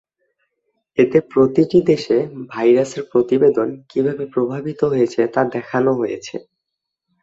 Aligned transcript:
এতে 0.97 1.17
প্রতিটি 1.31 1.79
দেশে 1.91 2.17
ভাইরাসের 2.49 3.03
প্রতিবেদন 3.11 3.67
কীভাবে 3.91 4.23
প্রভাবিত 4.33 4.81
হয়েছে 4.91 5.21
তা 5.33 5.41
দেখানো 5.55 5.91
হয়েছে। 5.93 6.35